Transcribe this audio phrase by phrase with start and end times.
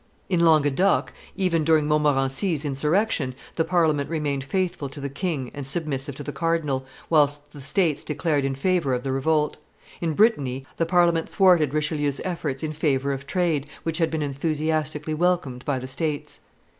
[0.29, 6.15] In Languedoc, even during Montmorency's insurrection, the Parliament remained faithful to the king and submissive
[6.15, 9.57] to the cardinal, whilst the states declared in favor of the revolt:
[10.01, 15.13] in Brittany, the Parliament thwarted Richelieu's efforts in favor of trade, which had been enthusiastically
[15.13, 16.39] welcomed by the states.